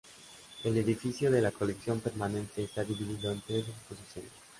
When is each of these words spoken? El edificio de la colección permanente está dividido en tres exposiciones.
El 0.63 0.75
edificio 0.77 1.29
de 1.29 1.43
la 1.43 1.51
colección 1.51 1.99
permanente 1.99 2.63
está 2.63 2.83
dividido 2.83 3.31
en 3.31 3.39
tres 3.41 3.67
exposiciones. 3.67 4.31